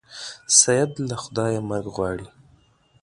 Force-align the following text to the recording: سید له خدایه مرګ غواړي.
سید 0.59 0.91
له 1.09 1.15
خدایه 1.23 1.61
مرګ 1.69 1.87
غواړي. 1.95 2.27